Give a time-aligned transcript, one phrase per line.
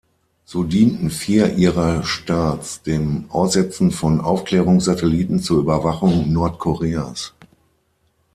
[0.45, 7.35] So dienten vier ihrer Starts dem Aussetzen von Aufklärungssatelliten zur Überwachung Nordkoreas.